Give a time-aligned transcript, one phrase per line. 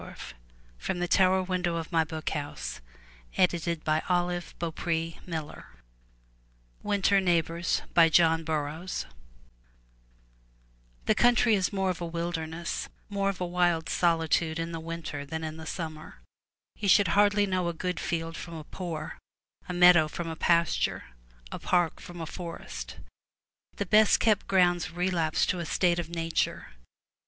[0.01, 0.35] 254
[0.79, 1.75] FROM THE TOWER WINDOW
[6.81, 9.05] WINTER NEIGHBORS* John Burroughs
[11.05, 15.23] THE country is more of a wilderness, more of a wild solitude, in the winter
[15.23, 16.15] than in the summer.
[16.75, 19.19] You shall hardly know a good field from a poor,
[19.69, 21.03] a meadow from a pasture,
[21.51, 22.97] a park from a forest.
[23.75, 26.71] The best kept grounds relapse to a state of nature.